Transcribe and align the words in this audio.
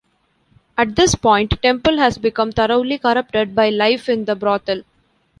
At 0.79 0.95
this 0.95 1.13
point, 1.13 1.61
Temple 1.61 1.97
has 1.99 2.17
become 2.17 2.51
thoroughly 2.51 2.97
corrupted 2.97 3.53
by 3.53 3.69
life 3.69 4.09
in 4.09 4.25
the 4.25 4.35
brothel. 4.35 4.81